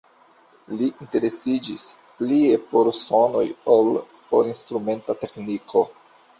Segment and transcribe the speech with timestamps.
[0.77, 1.83] Li interesiĝis
[2.23, 3.45] plie por sonoj
[3.77, 3.95] ol
[4.33, 5.89] por instrumenta tekniko.